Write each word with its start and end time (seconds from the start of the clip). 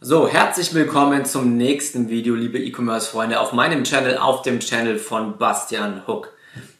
So, 0.00 0.28
herzlich 0.28 0.74
willkommen 0.74 1.24
zum 1.24 1.56
nächsten 1.56 2.08
Video, 2.08 2.36
liebe 2.36 2.60
E-Commerce-Freunde, 2.60 3.40
auf 3.40 3.52
meinem 3.52 3.82
Channel, 3.82 4.16
auf 4.16 4.42
dem 4.42 4.60
Channel 4.60 4.96
von 4.96 5.38
Bastian 5.38 6.06
Hook. 6.06 6.32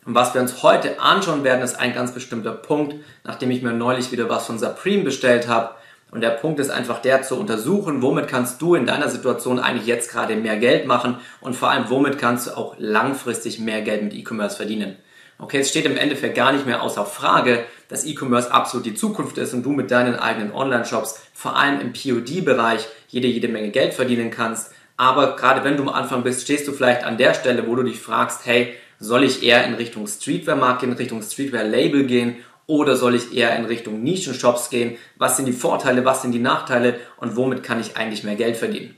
Und 0.07 0.15
was 0.15 0.35
wir 0.35 0.41
uns 0.41 0.63
heute 0.63 1.01
anschauen 1.01 1.43
werden, 1.43 1.63
ist 1.63 1.81
ein 1.81 1.95
ganz 1.95 2.13
bestimmter 2.13 2.53
Punkt, 2.53 2.95
nachdem 3.25 3.51
ich 3.51 3.61
mir 3.61 3.73
neulich 3.73 4.13
wieder 4.13 4.29
was 4.29 4.47
von 4.47 4.61
Supreme 4.61 5.03
bestellt 5.03 5.49
habe. 5.49 5.75
Und 6.13 6.21
der 6.21 6.31
Punkt 6.31 6.61
ist 6.61 6.71
einfach 6.71 7.03
der 7.03 7.23
zu 7.23 7.35
untersuchen, 7.35 8.03
womit 8.03 8.29
kannst 8.29 8.63
du 8.63 8.77
in 8.77 8.87
deiner 8.87 9.09
Situation 9.09 9.59
eigentlich 9.59 9.89
jetzt 9.89 10.13
gerade 10.13 10.37
mehr 10.37 10.57
Geld 10.57 10.87
machen 10.87 11.17
und 11.41 11.57
vor 11.57 11.71
allem, 11.71 11.91
womit 11.91 12.19
kannst 12.19 12.47
du 12.47 12.57
auch 12.57 12.77
langfristig 12.79 13.59
mehr 13.59 13.83
Geld 13.83 14.05
mit 14.05 14.15
E-Commerce 14.15 14.57
verdienen. 14.57 14.95
Okay, 15.41 15.61
es 15.61 15.71
steht 15.71 15.87
im 15.87 15.97
Endeffekt 15.97 16.35
gar 16.35 16.53
nicht 16.53 16.67
mehr 16.67 16.83
außer 16.83 17.07
Frage, 17.07 17.65
dass 17.89 18.05
E-Commerce 18.05 18.53
absolut 18.53 18.85
die 18.87 18.95
Zukunft 18.95 19.39
ist 19.39 19.55
und 19.55 19.63
du 19.63 19.71
mit 19.71 19.93
deinen 19.93 20.17
eigenen 20.17 20.53
Online-Shops, 20.53 21.23
vor 21.33 21.57
allem 21.57 21.81
im 21.81 21.93
POD-Bereich, 21.93 22.87
jede, 23.07 23.29
jede 23.29 23.47
Menge 23.47 23.71
Geld 23.71 23.95
verdienen 23.95 24.33
kannst. 24.33 24.73
Aber 24.97 25.37
gerade 25.37 25.63
wenn 25.63 25.77
du 25.77 25.85
am 25.85 25.91
Anfang 25.91 26.25
bist, 26.25 26.43
stehst 26.43 26.67
du 26.67 26.73
vielleicht 26.73 27.05
an 27.05 27.19
der 27.19 27.35
Stelle, 27.35 27.69
wo 27.69 27.77
du 27.77 27.85
dich 27.85 28.01
fragst, 28.01 28.47
hey, 28.47 28.75
soll 28.99 29.23
ich 29.23 29.45
eher 29.45 29.65
in 29.65 29.75
Richtung 29.75 30.09
Streetwear-Markt 30.09 30.83
in 30.83 30.93
Richtung 30.93 31.23
Streetwear-Label 31.23 32.05
gehen 32.07 32.39
oder 32.67 32.97
soll 32.97 33.15
ich 33.15 33.33
eher 33.33 33.55
in 33.57 33.65
Richtung 33.65 34.03
Nischen-Shops 34.03 34.71
gehen? 34.71 34.99
Was 35.17 35.37
sind 35.37 35.47
die 35.47 35.53
Vorteile, 35.53 36.05
was 36.05 36.23
sind 36.23 36.33
die 36.33 36.41
Nachteile 36.41 36.99
und 37.17 37.37
womit 37.37 37.63
kann 37.63 37.81
ich 37.81 37.97
eigentlich 37.97 38.25
mehr 38.25 38.35
Geld 38.35 38.57
verdienen? 38.57 38.97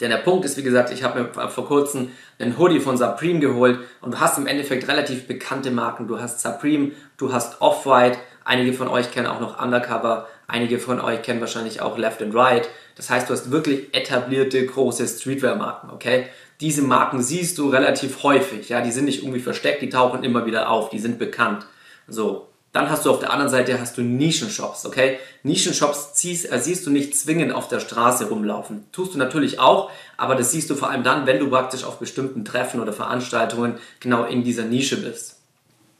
Denn 0.00 0.10
der 0.10 0.18
Punkt 0.18 0.44
ist, 0.44 0.56
wie 0.56 0.62
gesagt, 0.62 0.90
ich 0.90 1.02
habe 1.02 1.22
mir 1.22 1.48
vor 1.48 1.66
kurzem 1.66 2.10
einen 2.38 2.58
Hoodie 2.58 2.80
von 2.80 2.96
Supreme 2.96 3.40
geholt 3.40 3.78
und 4.00 4.14
du 4.14 4.20
hast 4.20 4.38
im 4.38 4.46
Endeffekt 4.46 4.88
relativ 4.88 5.26
bekannte 5.26 5.70
Marken. 5.70 6.08
Du 6.08 6.20
hast 6.20 6.40
Supreme, 6.40 6.92
du 7.16 7.32
hast 7.32 7.60
Off-White, 7.60 8.18
einige 8.44 8.72
von 8.72 8.88
euch 8.88 9.10
kennen 9.12 9.26
auch 9.26 9.40
noch 9.40 9.62
Undercover, 9.62 10.28
einige 10.46 10.78
von 10.78 11.00
euch 11.00 11.22
kennen 11.22 11.40
wahrscheinlich 11.40 11.80
auch 11.80 11.96
Left 11.98 12.22
and 12.22 12.34
Right. 12.34 12.68
Das 12.96 13.10
heißt, 13.10 13.28
du 13.28 13.34
hast 13.34 13.50
wirklich 13.50 13.94
etablierte 13.94 14.64
große 14.64 15.06
Streetwear-Marken, 15.06 15.90
okay? 15.90 16.26
Diese 16.60 16.82
Marken 16.82 17.22
siehst 17.22 17.58
du 17.58 17.68
relativ 17.68 18.22
häufig, 18.22 18.68
ja, 18.68 18.80
die 18.80 18.92
sind 18.92 19.06
nicht 19.06 19.22
irgendwie 19.22 19.40
versteckt, 19.40 19.82
die 19.82 19.88
tauchen 19.88 20.22
immer 20.22 20.46
wieder 20.46 20.70
auf, 20.70 20.90
die 20.90 21.00
sind 21.00 21.18
bekannt. 21.18 21.66
So, 22.06 22.48
dann 22.74 22.90
hast 22.90 23.06
du 23.06 23.10
auf 23.10 23.20
der 23.20 23.32
anderen 23.32 23.50
Seite 23.50 23.80
hast 23.80 23.96
du 23.96 24.02
Nischenshops, 24.02 24.84
okay? 24.84 25.20
Nischenshops 25.44 26.12
ziehst, 26.14 26.50
äh, 26.52 26.58
siehst 26.58 26.84
du 26.84 26.90
nicht 26.90 27.16
zwingend 27.16 27.52
auf 27.54 27.68
der 27.68 27.78
Straße 27.78 28.28
rumlaufen. 28.28 28.84
Tust 28.90 29.14
du 29.14 29.18
natürlich 29.18 29.60
auch, 29.60 29.90
aber 30.16 30.34
das 30.34 30.50
siehst 30.50 30.68
du 30.70 30.74
vor 30.74 30.90
allem 30.90 31.04
dann, 31.04 31.24
wenn 31.24 31.38
du 31.38 31.48
praktisch 31.48 31.84
auf 31.84 32.00
bestimmten 32.00 32.44
Treffen 32.44 32.80
oder 32.80 32.92
Veranstaltungen 32.92 33.76
genau 34.00 34.24
in 34.24 34.42
dieser 34.42 34.64
Nische 34.64 34.96
bist. 34.96 35.36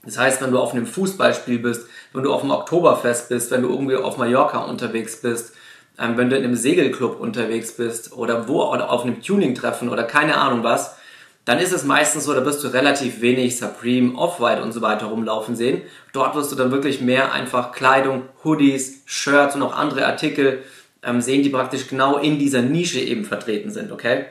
Das 0.02 0.19
heißt, 0.19 0.42
wenn 0.42 0.50
du 0.50 0.58
auf 0.58 0.72
einem 0.72 0.86
Fußballspiel 0.86 1.61
bist, 1.61 1.86
wenn 2.12 2.25
du 2.25 2.33
auf 2.33 2.42
einem 2.42 2.50
Oktoberfest 2.50 3.28
bist, 3.28 3.52
wenn 3.52 3.62
du 3.62 3.69
irgendwie 3.69 3.95
auf 3.95 4.17
Mallorca 4.17 4.58
unterwegs 4.58 5.22
bist, 5.22 5.55
ähm, 5.97 6.17
wenn 6.17 6.28
du 6.28 6.36
in 6.36 6.42
einem 6.42 6.56
Segelclub 6.56 7.20
unterwegs 7.20 7.77
bist 7.77 8.12
oder 8.14 8.48
wo 8.48 8.64
oder 8.64 8.91
auf 8.91 9.05
einem 9.05 9.22
Tuning-Treffen 9.22 9.89
oder 9.89 10.02
keine 10.02 10.39
Ahnung 10.39 10.64
was, 10.64 10.97
dann 11.45 11.59
ist 11.59 11.73
es 11.73 11.84
meistens 11.84 12.25
so, 12.25 12.33
da 12.33 12.45
wirst 12.45 12.64
du 12.64 12.69
relativ 12.69 13.20
wenig 13.20 13.59
Supreme, 13.59 14.17
Off-White 14.17 14.62
und 14.62 14.73
so 14.73 14.81
weiter 14.81 15.06
rumlaufen 15.06 15.56
sehen. 15.56 15.83
Dort 16.12 16.34
wirst 16.34 16.51
du 16.53 16.56
dann 16.56 16.70
wirklich 16.70 17.01
mehr 17.01 17.33
einfach 17.33 17.73
Kleidung, 17.73 18.23
Hoodies, 18.45 19.03
Shirts 19.05 19.55
und 19.55 19.62
auch 19.62 19.77
andere 19.77 20.06
Artikel 20.06 20.62
ähm, 21.03 21.20
sehen, 21.20 21.42
die 21.42 21.51
praktisch 21.51 21.86
genau 21.89 22.17
in 22.17 22.39
dieser 22.39 22.62
Nische 22.62 23.01
eben 23.01 23.25
vertreten 23.25 23.70
sind, 23.70 23.92
okay? 23.92 24.25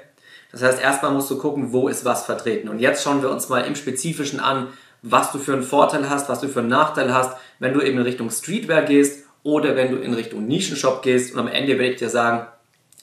Das 0.51 0.63
heißt, 0.63 0.81
erstmal 0.81 1.11
musst 1.11 1.29
du 1.29 1.37
gucken, 1.37 1.71
wo 1.71 1.87
ist 1.87 2.05
was 2.05 2.25
vertreten. 2.25 2.69
Und 2.69 2.79
jetzt 2.79 3.03
schauen 3.03 3.21
wir 3.21 3.29
uns 3.29 3.49
mal 3.49 3.61
im 3.61 3.75
Spezifischen 3.75 4.39
an, 4.39 4.67
was 5.01 5.31
du 5.31 5.37
für 5.37 5.53
einen 5.53 5.63
Vorteil 5.63 6.09
hast, 6.09 6.29
was 6.29 6.41
du 6.41 6.47
für 6.47 6.59
einen 6.59 6.69
Nachteil 6.69 7.13
hast, 7.13 7.37
wenn 7.59 7.73
du 7.73 7.81
eben 7.81 7.97
in 7.97 8.03
Richtung 8.03 8.29
Streetwear 8.29 8.83
gehst 8.83 9.25
oder 9.43 9.75
wenn 9.75 9.91
du 9.91 9.97
in 9.97 10.13
Richtung 10.13 10.45
Nischenshop 10.45 11.01
gehst. 11.01 11.33
Und 11.33 11.39
am 11.39 11.47
Ende 11.47 11.77
werde 11.79 11.93
ich 11.93 11.99
dir 11.99 12.09
sagen, 12.09 12.47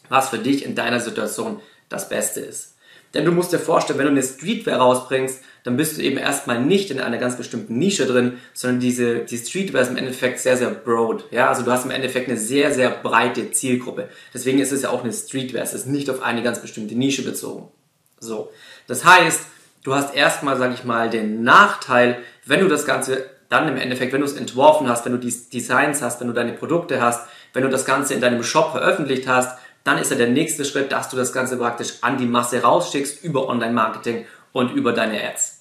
was 0.08 0.30
für 0.30 0.38
dich 0.38 0.64
in 0.64 0.74
deiner 0.74 1.00
Situation 1.00 1.60
das 1.88 2.08
Beste 2.08 2.40
ist. 2.40 2.76
Denn 3.14 3.24
du 3.24 3.32
musst 3.32 3.52
dir 3.52 3.58
vorstellen, 3.58 3.98
wenn 3.98 4.06
du 4.06 4.12
eine 4.12 4.22
Streetwear 4.22 4.78
rausbringst, 4.78 5.40
dann 5.64 5.76
bist 5.76 5.98
du 5.98 6.02
eben 6.02 6.16
erstmal 6.16 6.60
nicht 6.60 6.90
in 6.90 7.00
einer 7.00 7.18
ganz 7.18 7.36
bestimmten 7.36 7.76
Nische 7.76 8.06
drin, 8.06 8.38
sondern 8.54 8.80
diese, 8.80 9.20
die 9.20 9.36
Streetwear 9.36 9.82
ist 9.82 9.90
im 9.90 9.96
Endeffekt 9.96 10.38
sehr, 10.38 10.56
sehr 10.56 10.70
broad. 10.70 11.24
Ja, 11.30 11.48
also 11.48 11.62
du 11.62 11.70
hast 11.70 11.84
im 11.84 11.90
Endeffekt 11.90 12.28
eine 12.28 12.38
sehr, 12.38 12.72
sehr 12.72 12.90
breite 12.90 13.50
Zielgruppe. 13.50 14.08
Deswegen 14.32 14.58
ist 14.58 14.72
es 14.72 14.82
ja 14.82 14.90
auch 14.90 15.02
eine 15.02 15.12
Streetwear. 15.12 15.62
Es 15.62 15.74
ist 15.74 15.86
nicht 15.86 16.08
auf 16.08 16.22
eine 16.22 16.42
ganz 16.42 16.60
bestimmte 16.60 16.94
Nische 16.94 17.22
bezogen. 17.22 17.68
So. 18.20 18.52
Das 18.86 19.04
heißt, 19.04 19.42
du 19.82 19.94
hast 19.94 20.14
erstmal, 20.14 20.56
sag 20.56 20.72
ich 20.72 20.84
mal, 20.84 21.10
den 21.10 21.42
Nachteil, 21.42 22.18
wenn 22.46 22.60
du 22.60 22.68
das 22.68 22.86
Ganze 22.86 23.26
dann 23.48 23.68
im 23.68 23.76
Endeffekt, 23.76 24.12
wenn 24.12 24.20
du 24.20 24.26
es 24.26 24.36
entworfen 24.36 24.88
hast, 24.88 25.04
wenn 25.04 25.12
du 25.12 25.18
die 25.18 25.34
Designs 25.52 26.00
hast, 26.02 26.20
wenn 26.20 26.28
du 26.28 26.32
deine 26.32 26.52
Produkte 26.52 27.02
hast, 27.02 27.28
wenn 27.52 27.64
du 27.64 27.68
das 27.68 27.84
Ganze 27.84 28.14
in 28.14 28.20
deinem 28.20 28.44
Shop 28.44 28.70
veröffentlicht 28.70 29.26
hast, 29.26 29.58
dann 29.84 29.98
ist 29.98 30.10
ja 30.10 30.16
der 30.16 30.28
nächste 30.28 30.64
Schritt, 30.64 30.92
dass 30.92 31.08
du 31.08 31.16
das 31.16 31.32
Ganze 31.32 31.56
praktisch 31.56 31.94
an 32.02 32.18
die 32.18 32.26
Masse 32.26 32.62
rausschickst 32.62 33.24
über 33.24 33.48
Online-Marketing 33.48 34.26
und 34.52 34.72
über 34.72 34.92
deine 34.92 35.22
Ads. 35.22 35.60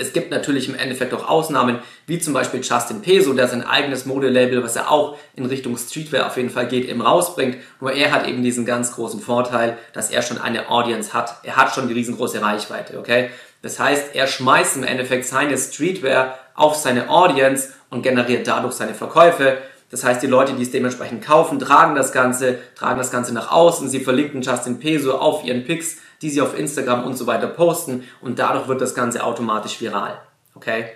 Es 0.00 0.14
gibt 0.14 0.30
natürlich 0.30 0.66
im 0.66 0.74
Endeffekt 0.74 1.12
auch 1.12 1.28
Ausnahmen, 1.28 1.78
wie 2.06 2.18
zum 2.18 2.32
Beispiel 2.32 2.62
Justin 2.62 3.02
Peso, 3.02 3.34
der 3.34 3.48
sein 3.48 3.62
eigenes 3.62 4.06
Modelabel, 4.06 4.62
was 4.62 4.74
er 4.74 4.90
auch 4.90 5.18
in 5.36 5.44
Richtung 5.44 5.76
Streetwear 5.76 6.26
auf 6.26 6.38
jeden 6.38 6.48
Fall 6.48 6.68
geht, 6.68 6.88
eben 6.88 7.02
rausbringt. 7.02 7.58
Nur 7.80 7.92
er 7.92 8.10
hat 8.10 8.26
eben 8.26 8.42
diesen 8.42 8.64
ganz 8.64 8.94
großen 8.94 9.20
Vorteil, 9.20 9.76
dass 9.92 10.10
er 10.10 10.22
schon 10.22 10.38
eine 10.38 10.70
Audience 10.70 11.12
hat. 11.12 11.40
Er 11.42 11.56
hat 11.56 11.74
schon 11.74 11.86
die 11.86 11.92
riesengroße 11.92 12.40
Reichweite, 12.40 12.98
okay? 12.98 13.28
Das 13.60 13.78
heißt, 13.78 14.14
er 14.14 14.26
schmeißt 14.26 14.76
im 14.76 14.84
Endeffekt 14.84 15.26
seine 15.26 15.58
Streetwear 15.58 16.38
auf 16.54 16.76
seine 16.76 17.10
Audience 17.10 17.68
und 17.90 18.00
generiert 18.00 18.46
dadurch 18.46 18.72
seine 18.72 18.94
Verkäufe. 18.94 19.58
Das 19.90 20.04
heißt, 20.04 20.22
die 20.22 20.28
Leute, 20.28 20.52
die 20.54 20.62
es 20.62 20.70
dementsprechend 20.70 21.24
kaufen, 21.24 21.58
tragen 21.58 21.94
das 21.94 22.12
Ganze, 22.12 22.58
tragen 22.76 22.98
das 22.98 23.10
Ganze 23.10 23.34
nach 23.34 23.50
außen. 23.50 23.88
Sie 23.88 24.00
verlinken 24.00 24.40
Justin 24.40 24.78
Peso 24.78 25.18
auf 25.18 25.44
ihren 25.44 25.64
Pics, 25.64 25.98
die 26.22 26.30
sie 26.30 26.40
auf 26.40 26.56
Instagram 26.56 27.04
und 27.04 27.16
so 27.16 27.26
weiter 27.26 27.48
posten 27.48 28.04
und 28.20 28.38
dadurch 28.38 28.68
wird 28.68 28.80
das 28.80 28.94
Ganze 28.94 29.24
automatisch 29.24 29.80
viral. 29.80 30.20
Okay? 30.54 30.86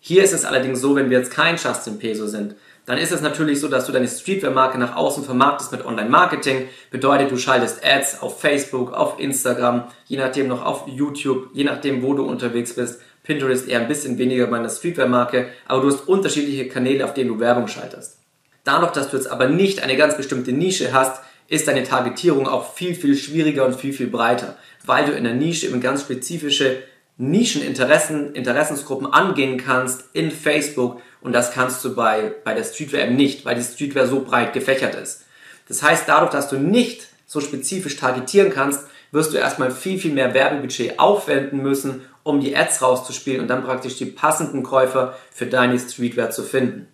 Hier 0.00 0.24
ist 0.24 0.32
es 0.32 0.44
allerdings 0.44 0.80
so, 0.80 0.96
wenn 0.96 1.10
wir 1.10 1.18
jetzt 1.18 1.30
kein 1.30 1.56
Justin 1.56 1.98
Peso 1.98 2.26
sind, 2.26 2.56
dann 2.86 2.98
ist 2.98 3.12
es 3.12 3.20
natürlich 3.20 3.60
so, 3.60 3.68
dass 3.68 3.86
du 3.86 3.92
deine 3.92 4.08
Streetwear-Marke 4.08 4.76
nach 4.76 4.96
außen 4.96 5.22
vermarktest 5.22 5.70
mit 5.70 5.84
Online-Marketing. 5.84 6.68
Bedeutet, 6.90 7.30
du 7.30 7.36
schaltest 7.36 7.84
Ads 7.84 8.22
auf 8.22 8.40
Facebook, 8.40 8.92
auf 8.92 9.20
Instagram, 9.20 9.84
je 10.06 10.16
nachdem 10.16 10.48
noch 10.48 10.64
auf 10.64 10.88
YouTube, 10.88 11.50
je 11.52 11.62
nachdem, 11.62 12.02
wo 12.02 12.14
du 12.14 12.24
unterwegs 12.24 12.74
bist. 12.74 13.00
Pinterest 13.22 13.68
eher 13.68 13.80
ein 13.80 13.86
bisschen 13.86 14.18
weniger 14.18 14.48
bei 14.48 14.56
einer 14.56 14.68
Streetwear-Marke, 14.68 15.50
aber 15.68 15.82
du 15.82 15.86
hast 15.86 16.08
unterschiedliche 16.08 16.66
Kanäle, 16.66 17.04
auf 17.04 17.14
denen 17.14 17.28
du 17.28 17.38
Werbung 17.38 17.68
schaltest. 17.68 18.21
Dadurch, 18.64 18.92
dass 18.92 19.10
du 19.10 19.16
jetzt 19.16 19.30
aber 19.30 19.48
nicht 19.48 19.82
eine 19.82 19.96
ganz 19.96 20.16
bestimmte 20.16 20.52
Nische 20.52 20.92
hast, 20.92 21.22
ist 21.48 21.68
deine 21.68 21.84
Targetierung 21.84 22.46
auch 22.46 22.74
viel, 22.74 22.94
viel 22.94 23.16
schwieriger 23.16 23.66
und 23.66 23.76
viel, 23.76 23.92
viel 23.92 24.06
breiter, 24.06 24.56
weil 24.84 25.04
du 25.06 25.12
in 25.12 25.24
der 25.24 25.34
Nische 25.34 25.66
eben 25.66 25.80
ganz 25.80 26.02
spezifische 26.02 26.82
Nischeninteressen, 27.18 28.34
Interessensgruppen 28.34 29.12
angehen 29.12 29.58
kannst 29.58 30.04
in 30.12 30.30
Facebook 30.30 31.02
und 31.20 31.32
das 31.32 31.52
kannst 31.52 31.84
du 31.84 31.94
bei, 31.94 32.32
bei 32.44 32.54
der 32.54 32.64
Streetwear 32.64 33.04
eben 33.04 33.16
nicht, 33.16 33.44
weil 33.44 33.54
die 33.54 33.62
Streetwear 33.62 34.06
so 34.06 34.20
breit 34.20 34.52
gefächert 34.52 34.94
ist. 34.94 35.24
Das 35.68 35.82
heißt, 35.82 36.04
dadurch, 36.06 36.30
dass 36.30 36.48
du 36.48 36.56
nicht 36.56 37.08
so 37.26 37.40
spezifisch 37.40 37.96
targetieren 37.96 38.50
kannst, 38.50 38.86
wirst 39.10 39.32
du 39.32 39.38
erstmal 39.38 39.70
viel, 39.70 39.98
viel 39.98 40.12
mehr 40.12 40.34
Werbebudget 40.34 40.98
aufwenden 40.98 41.62
müssen, 41.62 42.02
um 42.22 42.40
die 42.40 42.56
Ads 42.56 42.82
rauszuspielen 42.82 43.40
und 43.40 43.48
dann 43.48 43.64
praktisch 43.64 43.96
die 43.96 44.06
passenden 44.06 44.62
Käufer 44.62 45.16
für 45.30 45.46
deine 45.46 45.78
Streetwear 45.78 46.30
zu 46.30 46.42
finden. 46.42 46.88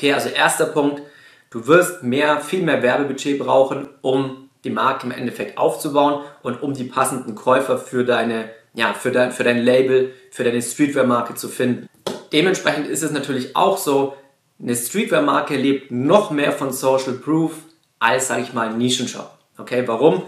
Okay, 0.00 0.14
also 0.14 0.30
erster 0.30 0.64
Punkt, 0.64 1.02
du 1.50 1.66
wirst 1.66 2.02
mehr, 2.02 2.40
viel 2.40 2.62
mehr 2.62 2.82
Werbebudget 2.82 3.38
brauchen, 3.38 3.86
um 4.00 4.48
die 4.64 4.70
Marke 4.70 5.04
im 5.04 5.12
Endeffekt 5.12 5.58
aufzubauen 5.58 6.24
und 6.42 6.62
um 6.62 6.72
die 6.72 6.84
passenden 6.84 7.34
Käufer 7.34 7.76
für 7.76 8.02
deine, 8.02 8.48
ja, 8.72 8.94
für 8.94 9.10
dein, 9.10 9.30
für 9.30 9.44
dein 9.44 9.58
Label, 9.58 10.14
für 10.30 10.42
deine 10.42 10.62
Streetwear-Marke 10.62 11.34
zu 11.34 11.48
finden. 11.48 11.86
Dementsprechend 12.32 12.86
ist 12.86 13.02
es 13.02 13.10
natürlich 13.10 13.54
auch 13.56 13.76
so, 13.76 14.16
eine 14.58 14.74
Streetwear-Marke 14.74 15.54
lebt 15.54 15.90
noch 15.90 16.30
mehr 16.30 16.52
von 16.52 16.72
Social 16.72 17.12
Proof 17.12 17.52
als, 17.98 18.28
sage 18.28 18.40
ich 18.40 18.54
mal, 18.54 18.70
ein 18.70 18.78
Nischenshop. 18.78 19.30
Okay, 19.58 19.82
warum? 19.84 20.22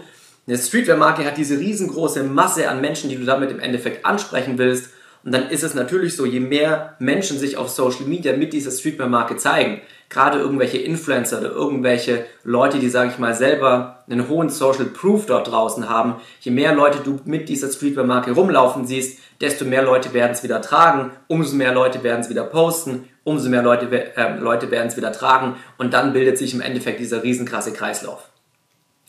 Eine 0.45 0.59
Streetwear-Marke 0.59 1.25
hat 1.25 1.37
diese 1.37 1.57
riesengroße 1.57 2.21
Masse 2.21 2.69
an 2.69 2.79
Menschen, 2.79 3.09
die 3.09 3.17
du 3.17 3.25
damit 3.25 3.49
im 3.49 3.59
Endeffekt 3.59 4.05
ansprechen 4.05 4.59
willst 4.59 4.91
und 5.25 5.31
dann 5.33 5.49
ist 5.49 5.63
es 5.63 5.73
natürlich 5.73 6.15
so, 6.15 6.25
je 6.25 6.41
mehr 6.41 6.95
Menschen 6.99 7.39
sich 7.39 7.55
auf 7.55 7.69
Social 7.69 8.05
Media 8.05 8.35
mit 8.35 8.51
dieser 8.51 8.71
Streetwear-Marke 8.71 9.37
zeigen, 9.37 9.81
gerade 10.09 10.39
irgendwelche 10.39 10.79
Influencer 10.79 11.39
oder 11.39 11.51
irgendwelche 11.51 12.25
Leute, 12.43 12.79
die, 12.79 12.89
sage 12.89 13.11
ich 13.11 13.19
mal, 13.19 13.33
selber 13.33 14.03
einen 14.09 14.27
hohen 14.27 14.49
Social 14.49 14.85
Proof 14.85 15.25
dort 15.25 15.49
draußen 15.49 15.89
haben, 15.89 16.15
je 16.41 16.51
mehr 16.51 16.75
Leute 16.75 16.99
du 16.99 17.21
mit 17.23 17.47
dieser 17.47 17.71
Streetwear-Marke 17.71 18.33
rumlaufen 18.33 18.85
siehst, 18.85 19.19
desto 19.39 19.63
mehr 19.63 19.83
Leute 19.83 20.13
werden 20.13 20.33
es 20.33 20.43
wieder 20.43 20.61
tragen, 20.61 21.11
umso 21.27 21.55
mehr 21.55 21.73
Leute 21.73 22.03
werden 22.03 22.19
es 22.19 22.29
wieder 22.29 22.43
posten, 22.43 23.07
umso 23.23 23.49
mehr 23.49 23.63
Leute, 23.63 23.89
äh, 24.17 24.37
Leute 24.37 24.71
werden 24.71 24.87
es 24.87 24.97
wieder 24.97 25.13
tragen 25.13 25.55
und 25.77 25.93
dann 25.93 26.11
bildet 26.11 26.37
sich 26.37 26.53
im 26.53 26.61
Endeffekt 26.61 26.99
dieser 26.99 27.23
riesenkrasse 27.23 27.71
Kreislauf. 27.71 28.29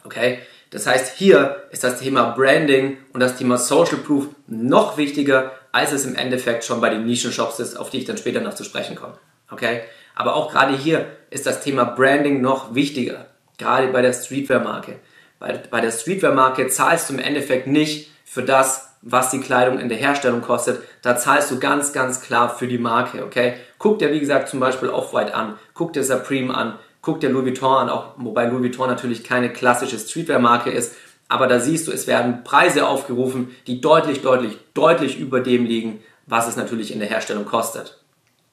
Okay? 0.05 0.39
Das 0.71 0.87
heißt, 0.87 1.17
hier 1.17 1.63
ist 1.71 1.85
das 1.85 2.01
Thema 2.01 2.31
Branding 2.31 2.99
und 3.13 3.21
das 3.21 3.37
Thema 3.37 3.59
Social 3.59 3.99
Proof 3.99 4.29
noch 4.47 4.97
wichtiger, 4.97 5.53
als 5.73 5.93
es 5.93 6.05
im 6.05 6.17
Endeffekt 6.17 6.65
schon 6.65 6.81
bei 6.81 6.91
den 6.91 7.05
Nischenshops 7.05 7.61
ist, 7.61 7.77
auf 7.77 7.91
die 7.91 7.99
ich 7.99 8.05
dann 8.05 8.17
später 8.17 8.41
noch 8.41 8.55
zu 8.55 8.65
sprechen 8.65 8.97
komme. 8.97 9.15
Okay? 9.51 9.83
Aber 10.15 10.35
auch 10.37 10.51
gerade 10.51 10.77
hier 10.77 11.07
ist 11.31 11.47
das 11.47 11.63
Thema 11.63 11.85
Branding 11.85 12.41
noch 12.41 12.75
wichtiger. 12.75 13.27
Gerade 13.59 13.89
bei 13.89 14.03
der 14.03 14.13
Streetwear-Marke. 14.13 14.97
Bei, 15.39 15.61
bei 15.71 15.81
der 15.81 15.91
Streetwear-Marke 15.91 16.69
zahlst 16.69 17.09
du 17.09 17.15
im 17.15 17.19
Endeffekt 17.19 17.67
nicht 17.67 18.11
für 18.25 18.43
das, 18.43 18.95
was 19.03 19.31
die 19.31 19.41
Kleidung 19.41 19.79
in 19.79 19.89
der 19.89 19.99
Herstellung 19.99 20.41
kostet. 20.41 20.83
Da 21.03 21.17
zahlst 21.17 21.51
du 21.51 21.59
ganz, 21.59 21.93
ganz 21.93 22.21
klar 22.21 22.57
für 22.57 22.67
die 22.67 22.79
Marke, 22.79 23.25
okay? 23.25 23.55
Guck 23.79 23.99
dir, 23.99 24.11
wie 24.13 24.21
gesagt, 24.21 24.49
zum 24.49 24.61
Beispiel 24.61 24.89
Off-White 24.89 25.35
an, 25.35 25.59
guck 25.75 25.93
dir 25.93 26.03
Supreme 26.03 26.55
an, 26.55 26.79
guck 27.05 27.21
dir 27.21 27.29
Louis 27.29 27.45
Vuitton 27.45 27.77
an, 27.77 27.89
auch 27.91 28.15
wobei 28.17 28.47
Louis 28.47 28.63
Vuitton 28.63 28.89
natürlich 28.89 29.23
keine 29.23 29.53
klassische 29.53 29.99
Streetwear-Marke 29.99 30.71
ist, 30.71 30.95
aber 31.29 31.47
da 31.47 31.61
siehst 31.61 31.87
du, 31.87 31.93
es 31.93 32.07
werden 32.07 32.45
Preise 32.45 32.87
aufgerufen, 32.87 33.55
die 33.67 33.81
deutlich, 33.81 34.23
deutlich, 34.23 34.59
deutlich 34.75 35.19
über 35.19 35.41
dem 35.41 35.65
liegen, 35.65 36.01
was 36.27 36.49
es 36.49 36.57
natürlich 36.57 36.93
in 36.93 36.99
der 36.99 37.09
Herstellung 37.09 37.45
kostet. 37.45 37.99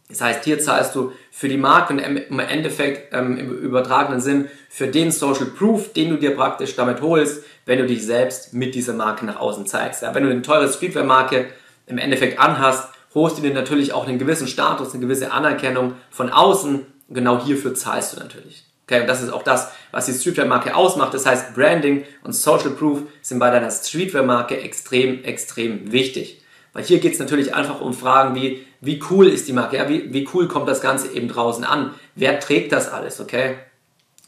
Das 0.10 0.20
heißt, 0.20 0.44
hier 0.44 0.60
zahlst 0.60 0.94
du 0.94 1.14
für 1.32 1.48
die 1.48 1.58
Marke 1.58 1.94
und 1.94 2.00
im 2.00 2.40
Endeffekt 2.40 3.14
ähm, 3.14 3.38
im 3.38 3.58
übertragenen 3.58 4.20
Sinn 4.20 4.50
für 4.70 4.88
den 4.88 5.12
Social 5.12 5.46
Proof, 5.46 5.94
den 5.94 6.10
du 6.10 6.18
dir 6.18 6.36
praktisch 6.36 6.76
damit 6.76 7.02
holst, 7.02 7.46
wenn 7.66 7.80
du 7.80 7.86
dich 7.86 8.06
selbst 8.06 8.54
mit 8.54 8.76
dieser 8.76 8.94
Marke 8.94 9.26
nach 9.26 9.40
außen 9.40 9.66
zeigst. 9.68 10.02
Ja, 10.02 10.14
wenn 10.14 10.24
du 10.24 10.30
eine 10.30 10.42
teure 10.42 10.68
Streetwear-Marke 10.68 11.48
im 11.88 11.98
Endeffekt 11.98 12.40
anhast, 12.40 12.90
holst 13.14 13.38
du 13.38 13.42
dir 13.42 13.54
natürlich 13.54 13.94
auch 13.94 14.06
einen 14.06 14.20
gewissen 14.20 14.48
Status, 14.48 14.94
eine 14.94 15.02
gewisse 15.02 15.32
Anerkennung 15.32 15.94
von 16.10 16.30
außen. 16.30 16.86
Genau 17.14 17.44
hierfür 17.44 17.76
zahlst 17.76 18.16
du 18.16 18.20
natürlich. 18.20 18.64
Okay, 18.88 19.02
und 19.02 19.08
das 19.08 19.22
ist 19.22 19.30
auch 19.30 19.44
das, 19.44 19.72
was 19.92 20.06
die 20.06 20.14
Streetwear-Marke 20.14 20.76
ausmacht. 20.76 21.14
Das 21.14 21.26
heißt, 21.26 21.54
Branding 21.54 22.04
und 22.24 22.34
Social 22.34 22.72
Proof 22.72 23.04
sind 23.22 23.40
bei 23.40 23.50
deiner 23.50 23.72
Streetwear-Marke 23.72 24.60
extrem, 24.60 25.24
extrem 25.24 25.92
wichtig. 25.92 26.42
Weil 26.74 26.84
hier 26.84 27.00
geht 27.00 27.14
es 27.14 27.20
natürlich 27.20 27.54
einfach 27.54 27.82
um 27.82 27.94
Fragen 27.94 28.36
wie, 28.36 28.66
wie 28.80 29.02
cool 29.10 29.28
ist 29.28 29.48
die 29.48 29.54
Marke, 29.54 29.78
ja, 29.78 29.90
wie, 29.90 30.14
wie 30.14 30.28
cool 30.34 30.48
kommt 30.48 30.68
das 30.68 30.82
Ganze 30.82 31.14
eben 31.14 31.28
draußen 31.28 31.64
an, 31.64 31.94
wer 32.16 32.40
trägt 32.40 32.72
das 32.72 32.90
alles, 32.90 33.20
okay? 33.20 33.56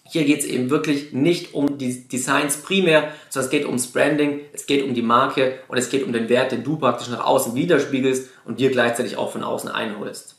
Hier 0.06 0.26
geht 0.26 0.42
es 0.42 0.46
eben 0.46 0.70
wirklich 0.70 1.14
nicht 1.14 1.54
um 1.54 1.78
die 1.78 2.08
Designs 2.08 2.58
primär, 2.58 3.12
sondern 3.30 3.46
es 3.46 3.50
geht 3.50 3.66
ums 3.66 3.88
Branding, 3.88 4.42
es 4.52 4.66
geht 4.66 4.84
um 4.84 4.94
die 4.94 5.02
Marke 5.02 5.60
und 5.70 5.78
es 5.78 5.90
geht 5.90 6.04
um 6.04 6.14
den 6.14 6.30
Wert, 6.30 6.52
den 6.52 6.64
du 6.64 6.78
praktisch 6.78 7.10
nach 7.10 7.26
außen 7.26 7.56
widerspiegelst 7.56 8.30
und 8.46 8.60
dir 8.60 8.70
gleichzeitig 8.70 9.18
auch 9.18 9.32
von 9.32 9.44
außen 9.44 9.70
einholst. 9.70 10.36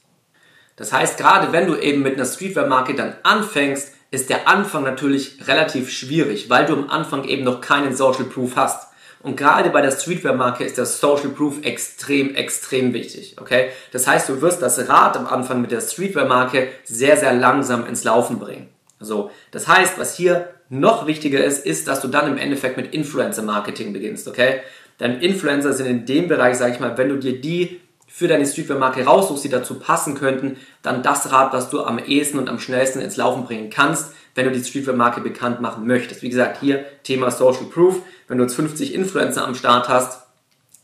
Das 0.76 0.92
heißt, 0.92 1.18
gerade 1.18 1.52
wenn 1.52 1.66
du 1.66 1.76
eben 1.76 2.02
mit 2.02 2.14
einer 2.14 2.24
Streetwear-Marke 2.24 2.94
dann 2.94 3.14
anfängst, 3.22 3.92
ist 4.10 4.30
der 4.30 4.48
Anfang 4.48 4.84
natürlich 4.84 5.46
relativ 5.46 5.90
schwierig, 5.90 6.48
weil 6.50 6.66
du 6.66 6.74
am 6.74 6.90
Anfang 6.90 7.24
eben 7.24 7.44
noch 7.44 7.60
keinen 7.60 7.94
Social 7.94 8.24
Proof 8.24 8.56
hast. 8.56 8.88
Und 9.22 9.36
gerade 9.36 9.70
bei 9.70 9.80
der 9.80 9.90
Streetwear-Marke 9.90 10.64
ist 10.64 10.76
der 10.76 10.84
Social 10.84 11.30
Proof 11.30 11.62
extrem, 11.62 12.34
extrem 12.34 12.92
wichtig. 12.92 13.36
Okay? 13.40 13.70
Das 13.90 14.06
heißt, 14.06 14.28
du 14.28 14.42
wirst 14.42 14.60
das 14.60 14.88
Rad 14.88 15.16
am 15.16 15.26
Anfang 15.26 15.62
mit 15.62 15.70
der 15.70 15.80
Streetwear-Marke 15.80 16.68
sehr, 16.84 17.16
sehr 17.16 17.32
langsam 17.32 17.86
ins 17.86 18.04
Laufen 18.04 18.38
bringen. 18.38 18.68
So. 19.00 19.30
Das 19.50 19.66
heißt, 19.66 19.98
was 19.98 20.16
hier 20.16 20.50
noch 20.68 21.06
wichtiger 21.06 21.42
ist, 21.42 21.64
ist, 21.64 21.88
dass 21.88 22.00
du 22.00 22.08
dann 22.08 22.28
im 22.28 22.36
Endeffekt 22.36 22.76
mit 22.76 22.92
Influencer-Marketing 22.92 23.92
beginnst. 23.92 24.28
Okay? 24.28 24.60
Denn 25.00 25.20
Influencer 25.20 25.72
sind 25.72 25.86
in 25.86 26.06
dem 26.06 26.28
Bereich, 26.28 26.56
sag 26.56 26.72
ich 26.72 26.80
mal, 26.80 26.96
wenn 26.98 27.08
du 27.08 27.16
dir 27.16 27.40
die 27.40 27.80
für 28.16 28.28
deine 28.28 28.46
Streetwear-Marke 28.46 29.04
raussuchst, 29.04 29.42
die 29.42 29.48
dazu 29.48 29.74
passen 29.74 30.14
könnten, 30.14 30.56
dann 30.82 31.02
das 31.02 31.32
Rad, 31.32 31.52
was 31.52 31.68
du 31.68 31.82
am 31.82 31.98
ehesten 31.98 32.38
und 32.38 32.48
am 32.48 32.60
schnellsten 32.60 33.00
ins 33.00 33.16
Laufen 33.16 33.44
bringen 33.44 33.70
kannst, 33.70 34.12
wenn 34.36 34.44
du 34.44 34.52
die 34.52 34.62
Streetwear-Marke 34.62 35.20
bekannt 35.20 35.60
machen 35.60 35.84
möchtest. 35.84 36.22
Wie 36.22 36.28
gesagt, 36.28 36.60
hier 36.60 36.84
Thema 37.02 37.32
Social 37.32 37.64
Proof. 37.64 38.02
Wenn 38.28 38.38
du 38.38 38.44
jetzt 38.44 38.54
50 38.54 38.94
Influencer 38.94 39.44
am 39.44 39.56
Start 39.56 39.88
hast, 39.88 40.28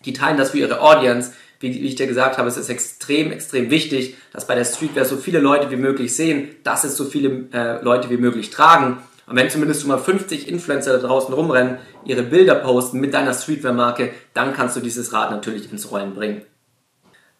die 0.04 0.12
teilen 0.12 0.38
das 0.38 0.50
für 0.50 0.58
ihre 0.58 0.80
Audience. 0.80 1.30
Wie, 1.60 1.72
wie 1.72 1.86
ich 1.86 1.94
dir 1.94 2.08
gesagt 2.08 2.36
habe, 2.36 2.48
es 2.48 2.56
ist 2.56 2.68
extrem, 2.68 3.30
extrem 3.30 3.70
wichtig, 3.70 4.16
dass 4.32 4.48
bei 4.48 4.56
der 4.56 4.64
Streetwear 4.64 5.04
so 5.04 5.16
viele 5.16 5.38
Leute 5.38 5.70
wie 5.70 5.76
möglich 5.76 6.16
sehen, 6.16 6.56
dass 6.64 6.82
es 6.82 6.96
so 6.96 7.04
viele 7.04 7.46
äh, 7.52 7.80
Leute 7.80 8.10
wie 8.10 8.16
möglich 8.16 8.50
tragen. 8.50 8.98
Und 9.28 9.36
wenn 9.36 9.48
zumindest 9.48 9.82
schon 9.82 9.90
mal 9.90 9.98
50 9.98 10.48
Influencer 10.48 10.98
da 10.98 11.06
draußen 11.06 11.32
rumrennen, 11.32 11.78
ihre 12.04 12.24
Bilder 12.24 12.56
posten 12.56 12.98
mit 12.98 13.14
deiner 13.14 13.34
Streetwear-Marke, 13.34 14.10
dann 14.34 14.52
kannst 14.52 14.74
du 14.74 14.80
dieses 14.80 15.12
Rad 15.12 15.30
natürlich 15.30 15.70
ins 15.70 15.92
Rollen 15.92 16.16
bringen. 16.16 16.42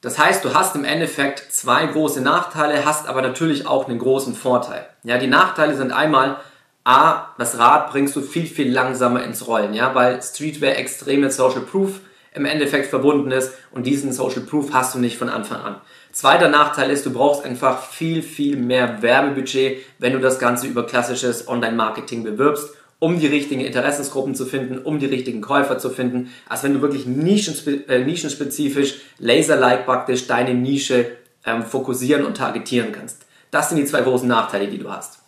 Das 0.03 0.19
heißt, 0.19 0.45
du 0.45 0.55
hast 0.55 0.75
im 0.77 0.85
Endeffekt 0.85 1.53
zwei 1.53 1.85
große 1.85 2.23
Nachteile, 2.23 2.85
hast 2.87 3.07
aber 3.07 3.21
natürlich 3.21 3.67
auch 3.67 3.87
einen 3.87 3.99
großen 3.99 4.35
Vorteil. 4.35 4.87
Ja, 5.03 5.19
die 5.19 5.27
Nachteile 5.27 5.77
sind 5.77 5.93
einmal, 5.93 6.37
A, 6.85 7.35
das 7.37 7.59
Rad 7.59 7.91
bringst 7.91 8.17
du 8.17 8.23
viel, 8.23 8.47
viel 8.47 8.73
langsamer 8.73 9.23
ins 9.23 9.47
Rollen, 9.47 9.75
ja, 9.75 9.95
weil 9.95 10.23
Streetwear 10.23 10.77
extrem 10.77 11.21
mit 11.21 11.33
Social 11.35 11.61
Proof 11.61 12.01
im 12.33 12.47
Endeffekt 12.47 12.87
verbunden 12.87 13.31
ist 13.31 13.53
und 13.73 13.85
diesen 13.85 14.13
Social 14.13 14.43
Proof 14.43 14.73
hast 14.73 14.95
du 14.95 14.99
nicht 14.99 15.19
von 15.19 15.29
Anfang 15.29 15.61
an. 15.61 15.81
Zweiter 16.13 16.49
Nachteil 16.49 16.91
ist, 16.91 17.05
du 17.05 17.13
brauchst 17.13 17.45
einfach 17.45 17.83
viel, 17.83 18.23
viel 18.23 18.57
mehr 18.57 19.03
Werbebudget, 19.03 19.85
wenn 19.99 20.15
du 20.15 20.19
das 20.21 20.39
Ganze 20.39 20.67
über 20.67 20.87
klassisches 20.87 21.47
Online-Marketing 21.47 22.25
bewirbst 22.25 22.71
um 23.01 23.19
die 23.19 23.27
richtigen 23.27 23.63
Interessensgruppen 23.63 24.37
zu 24.37 24.47
finden, 24.47 24.79
um 24.79 25.01
die 25.01 25.07
richtigen 25.07 25.41
Käufer 25.41 25.79
zu 25.79 25.91
finden, 25.91 26.31
als 26.49 26.63
wenn 26.63 26.75
du 26.75 26.83
wirklich 26.83 27.07
nischenspe 27.07 27.89
äh, 27.89 28.05
nischenspezifisch, 28.05 29.01
laser-like 29.19 29.87
praktisch 29.87 30.29
deine 30.29 30.55
Nische 30.55 31.17
ähm, 31.45 31.65
fokussieren 31.65 32.25
und 32.25 32.37
targetieren 32.37 32.93
kannst. 32.93 33.27
Das 33.51 33.69
sind 33.69 33.79
die 33.79 33.87
zwei 33.87 34.03
großen 34.03 34.29
Nachteile, 34.29 34.69
die 34.69 34.79
du 34.79 34.91
hast. 34.91 35.19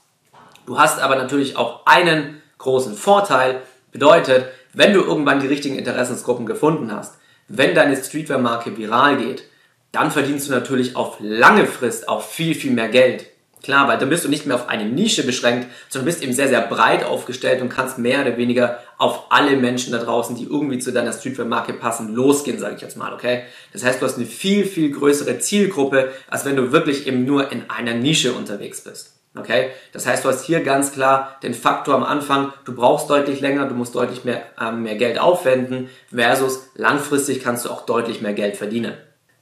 Du 0.67 0.79
hast 0.79 1.01
aber 1.01 1.17
natürlich 1.17 1.57
auch 1.57 1.85
einen 1.87 2.41
großen 2.59 2.95
Vorteil, 2.95 3.63
bedeutet, 3.91 4.47
wenn 4.73 4.95
du 4.95 5.01
irgendwann 5.01 5.41
die 5.41 5.47
richtigen 5.47 5.77
Interessensgruppen 5.77 6.47
gefunden 6.47 6.93
hast, 6.93 7.15
wenn 7.49 7.75
deine 7.75 7.97
Streetwear-Marke 7.97 8.77
viral 8.77 9.17
geht, 9.19 9.45
dann 9.93 10.11
verdienst 10.11 10.49
du 10.49 10.53
natürlich 10.53 10.97
auf 10.97 11.19
lange 11.21 11.67
Frist 11.67 12.09
auch 12.09 12.23
viel, 12.23 12.55
viel 12.55 12.73
mehr 12.73 12.89
Geld. 12.89 13.27
Klar, 13.63 13.87
weil 13.87 13.99
dann 13.99 14.09
bist 14.09 14.25
du 14.25 14.29
nicht 14.29 14.45
mehr 14.45 14.57
auf 14.57 14.69
eine 14.69 14.85
Nische 14.85 15.25
beschränkt, 15.25 15.69
sondern 15.89 16.07
bist 16.07 16.23
eben 16.23 16.33
sehr, 16.33 16.49
sehr 16.49 16.63
breit 16.63 17.05
aufgestellt 17.05 17.63
und 17.63 17.69
kannst 17.69 17.97
mehr 17.97 18.23
oder 18.23 18.37
weniger 18.37 18.81
auf 18.99 19.27
alle 19.31 19.57
Menschen 19.57 19.93
da 19.93 19.99
draußen, 19.99 20.35
die 20.35 20.45
irgendwie 20.45 20.81
zu 20.81 20.93
deiner 20.93 21.13
Streetwear-Marke 21.13 21.75
passen, 21.75 22.13
losgehen, 22.13 22.59
sage 22.59 22.75
ich 22.75 22.83
jetzt 22.83 22.97
mal, 22.97 23.13
okay? 23.13 23.45
Das 23.73 23.85
heißt, 23.85 24.03
du 24.03 24.07
hast 24.07 24.17
eine 24.17 24.27
viel, 24.27 24.65
viel 24.65 24.91
größere 24.91 25.39
Zielgruppe, 25.39 26.11
als 26.29 26.45
wenn 26.45 26.57
du 26.57 26.73
wirklich 26.73 27.07
eben 27.07 27.25
nur 27.25 27.53
in 27.53 27.71
einer 27.71 27.95
Nische 27.95 28.33
unterwegs 28.33 28.81
bist. 28.81 29.13
Okay? 29.35 29.71
Das 29.93 30.07
heißt, 30.07 30.25
du 30.25 30.29
hast 30.29 30.45
hier 30.45 30.63
ganz 30.63 30.93
klar 30.93 31.39
den 31.43 31.55
Faktor 31.55 31.95
am 31.95 32.05
Anfang, 32.05 32.53
du 32.65 32.75
brauchst 32.75 33.09
deutlich 33.09 33.41
länger, 33.41 33.67
du 33.67 33.75
musst 33.75 33.95
deutlich 33.95 34.25
mehr, 34.25 34.43
äh, 34.61 34.73
mehr 34.73 34.97
Geld 34.97 35.19
aufwenden, 35.19 35.89
versus 36.15 36.69
langfristig 36.75 37.43
kannst 37.43 37.65
du 37.65 37.71
auch 37.71 37.87
deutlich 37.87 38.21
mehr 38.21 38.35
Geld 38.35 38.57
verdienen. 38.57 38.95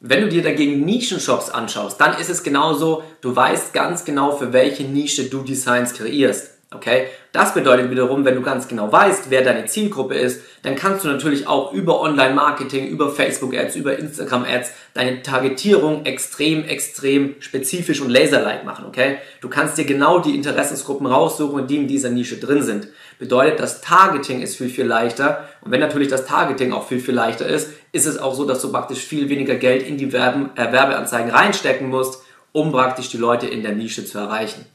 Wenn 0.02 0.22
du 0.22 0.28
dir 0.30 0.42
dagegen 0.42 0.82
Nischenshops 0.86 1.50
anschaust, 1.50 2.00
dann 2.00 2.18
ist 2.18 2.30
es 2.30 2.42
genauso, 2.42 3.02
du 3.20 3.36
weißt 3.36 3.74
ganz 3.74 4.06
genau, 4.06 4.32
für 4.32 4.54
welche 4.54 4.84
Nische 4.84 5.24
du 5.24 5.42
Designs 5.42 5.92
kreierst. 5.92 6.59
Okay? 6.72 7.08
Das 7.32 7.52
bedeutet 7.52 7.90
wiederum, 7.90 8.24
wenn 8.24 8.36
du 8.36 8.42
ganz 8.42 8.68
genau 8.68 8.92
weißt, 8.92 9.28
wer 9.28 9.42
deine 9.42 9.66
Zielgruppe 9.66 10.14
ist, 10.14 10.40
dann 10.62 10.76
kannst 10.76 11.04
du 11.04 11.08
natürlich 11.08 11.48
auch 11.48 11.72
über 11.72 12.00
Online-Marketing, 12.00 12.86
über 12.86 13.10
Facebook-Ads, 13.10 13.74
über 13.74 13.98
Instagram-Ads 13.98 14.70
deine 14.94 15.20
Targetierung 15.22 16.04
extrem, 16.06 16.64
extrem 16.64 17.34
spezifisch 17.40 18.00
und 18.00 18.10
laserlike 18.10 18.64
machen. 18.64 18.84
Okay? 18.86 19.16
Du 19.40 19.48
kannst 19.48 19.78
dir 19.78 19.84
genau 19.84 20.20
die 20.20 20.36
Interessensgruppen 20.36 21.08
raussuchen, 21.08 21.66
die 21.66 21.76
in 21.76 21.88
dieser 21.88 22.10
Nische 22.10 22.36
drin 22.36 22.62
sind. 22.62 22.86
Bedeutet, 23.18 23.58
das 23.58 23.80
Targeting 23.80 24.40
ist 24.40 24.56
viel, 24.56 24.70
viel 24.70 24.86
leichter. 24.86 25.48
Und 25.62 25.72
wenn 25.72 25.80
natürlich 25.80 26.08
das 26.08 26.24
Targeting 26.24 26.72
auch 26.72 26.86
viel, 26.86 27.00
viel 27.00 27.14
leichter 27.14 27.48
ist, 27.48 27.70
ist 27.90 28.06
es 28.06 28.18
auch 28.18 28.34
so, 28.34 28.44
dass 28.44 28.62
du 28.62 28.70
praktisch 28.70 29.00
viel 29.00 29.28
weniger 29.28 29.56
Geld 29.56 29.82
in 29.82 29.98
die 29.98 30.12
Werben, 30.12 30.50
äh, 30.54 30.70
Werbeanzeigen 30.70 31.32
reinstecken 31.32 31.88
musst, 31.88 32.22
um 32.52 32.70
praktisch 32.70 33.08
die 33.08 33.18
Leute 33.18 33.48
in 33.48 33.62
der 33.62 33.72
Nische 33.72 34.04
zu 34.04 34.18
erreichen. 34.18 34.66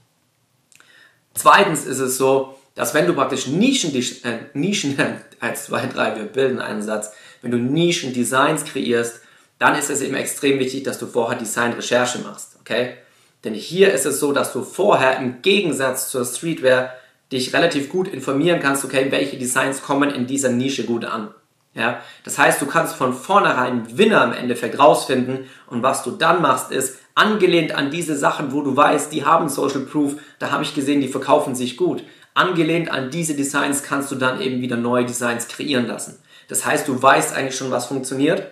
Zweitens 1.36 1.86
ist 1.86 2.00
es 2.00 2.18
so, 2.18 2.56
dass 2.76 2.94
wenn 2.94 3.08
du 3.08 3.14
praktisch 3.14 3.48
Nischen, 3.48 3.94
äh, 3.94 4.40
Nischen, 4.54 4.98
1, 5.40 5.66
2, 5.66 5.86
3, 5.88 6.16
wir 6.16 6.24
bilden 6.24 6.60
einen 6.60 6.82
Satz, 6.82 7.12
wenn 7.42 7.52
du 7.52 7.58
Nischen-Designs 7.58 8.66
kreierst, 8.66 9.22
dann 9.60 9.78
ist 9.78 9.90
es 9.90 10.02
eben 10.02 10.16
extrem 10.16 10.60
wichtig, 10.60 10.84
dass 10.84 10.98
du 10.98 11.06
vorher 11.06 11.38
Design-Recherche 11.38 12.20
machst, 12.20 12.58
okay? 12.60 12.96
Denn 13.44 13.54
hier 13.54 13.94
ist 13.94 14.06
es 14.06 14.20
so, 14.20 14.34
dass 14.34 14.52
du 14.52 14.64
vorher 14.64 15.20
im 15.20 15.42
Gegensatz 15.42 16.10
zur 16.10 16.26
Streetwear 16.26 16.94
dich 17.32 17.54
relativ 17.54 17.90
gut 17.90 18.08
informieren 18.08 18.60
kannst, 18.60 18.84
okay, 18.84 19.08
welche 19.12 19.38
Designs 19.38 19.82
kommen 19.82 20.10
in 20.10 20.28
dieser 20.28 20.50
Nische 20.50 20.86
gut 20.86 21.06
an. 21.06 21.34
Ja, 21.74 22.02
das 22.24 22.38
heißt, 22.38 22.62
du 22.62 22.66
kannst 22.66 22.96
von 22.96 23.14
vornherein 23.14 23.98
Winner 23.98 24.24
im 24.24 24.32
Endeffekt 24.32 24.80
rausfinden 24.80 25.50
und 25.68 25.84
was 25.84 26.04
du 26.04 26.12
dann 26.12 26.42
machst 26.42 26.72
ist, 26.72 27.00
angelehnt 27.16 27.74
an 27.74 27.90
diese 27.90 28.16
Sachen, 28.16 28.52
wo 28.52 28.62
du 28.62 28.76
weißt, 28.76 29.12
die 29.12 29.26
haben 29.26 29.50
Social 29.50 29.82
Proof, 29.82 30.18
da 30.38 30.52
habe 30.52 30.64
ich 30.64 30.76
gesehen, 30.76 31.02
die 31.02 31.08
verkaufen 31.08 31.56
sich 31.56 31.78
gut. 31.78 32.04
Angelehnt 32.34 32.92
an 32.92 33.10
diese 33.10 33.36
Designs 33.36 33.82
kannst 33.82 34.12
du 34.12 34.16
dann 34.16 34.42
eben 34.42 34.62
wieder 34.62 34.76
neue 34.76 35.06
Designs 35.06 35.48
kreieren 35.48 35.88
lassen. 35.88 36.20
Das 36.50 36.66
heißt, 36.66 36.88
du 36.88 37.02
weißt 37.02 37.34
eigentlich 37.34 37.56
schon, 37.56 37.72
was 37.72 37.86
funktioniert. 37.86 38.52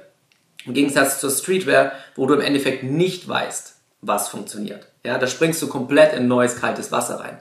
Im 0.65 0.73
Gegensatz 0.73 1.19
zur 1.19 1.29
Streetwear, 1.29 1.91
wo 2.15 2.25
du 2.25 2.33
im 2.35 2.41
Endeffekt 2.41 2.83
nicht 2.83 3.27
weißt, 3.27 3.75
was 4.01 4.29
funktioniert. 4.29 4.87
Ja, 5.05 5.17
da 5.17 5.27
springst 5.27 5.61
du 5.61 5.67
komplett 5.67 6.13
in 6.13 6.29
neues 6.29 6.55
kaltes 6.55 6.91
Wasser 6.93 7.19
rein. 7.19 7.39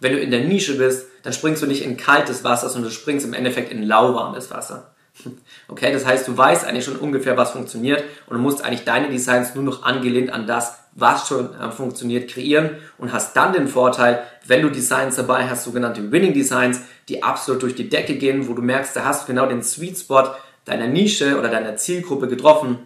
Wenn 0.00 0.12
du 0.12 0.18
in 0.18 0.32
der 0.32 0.42
Nische 0.42 0.76
bist, 0.76 1.06
dann 1.22 1.32
springst 1.32 1.62
du 1.62 1.66
nicht 1.66 1.84
in 1.84 1.96
kaltes 1.96 2.42
Wasser, 2.42 2.68
sondern 2.68 2.90
du 2.90 2.96
springst 2.96 3.24
im 3.24 3.32
Endeffekt 3.32 3.70
in 3.70 3.84
lauwarmes 3.84 4.50
Wasser. 4.50 4.93
Okay, 5.68 5.92
das 5.92 6.04
heißt, 6.04 6.28
du 6.28 6.36
weißt 6.36 6.66
eigentlich 6.66 6.84
schon 6.84 6.96
ungefähr, 6.96 7.36
was 7.36 7.52
funktioniert 7.52 8.04
und 8.26 8.36
du 8.36 8.42
musst 8.42 8.62
eigentlich 8.62 8.84
deine 8.84 9.08
Designs 9.08 9.54
nur 9.54 9.64
noch 9.64 9.82
angelehnt 9.82 10.30
an 10.30 10.46
das, 10.46 10.78
was 10.92 11.26
schon 11.26 11.54
äh, 11.58 11.70
funktioniert, 11.70 12.30
kreieren 12.30 12.70
und 12.98 13.12
hast 13.12 13.34
dann 13.36 13.52
den 13.52 13.66
Vorteil, 13.66 14.22
wenn 14.46 14.62
du 14.62 14.70
Designs 14.70 15.16
dabei 15.16 15.48
hast, 15.48 15.64
sogenannte 15.64 16.12
Winning 16.12 16.34
Designs, 16.34 16.82
die 17.08 17.22
absolut 17.22 17.62
durch 17.62 17.74
die 17.74 17.88
Decke 17.88 18.16
gehen, 18.16 18.48
wo 18.48 18.52
du 18.52 18.62
merkst, 18.62 18.94
da 18.94 19.04
hast 19.04 19.22
du 19.22 19.32
genau 19.32 19.46
den 19.46 19.62
Sweet 19.62 19.98
Spot 19.98 20.34
deiner 20.64 20.86
Nische 20.86 21.38
oder 21.38 21.48
deiner 21.48 21.76
Zielgruppe 21.76 22.28
getroffen, 22.28 22.78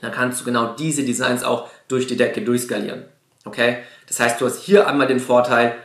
dann 0.00 0.12
kannst 0.12 0.40
du 0.40 0.44
genau 0.44 0.74
diese 0.74 1.04
Designs 1.04 1.42
auch 1.42 1.68
durch 1.88 2.06
die 2.06 2.16
Decke 2.16 2.42
durchskalieren. 2.42 3.04
Okay, 3.44 3.78
das 4.06 4.20
heißt, 4.20 4.40
du 4.40 4.46
hast 4.46 4.62
hier 4.62 4.86
einmal 4.86 5.06
den 5.06 5.20
Vorteil, 5.20 5.76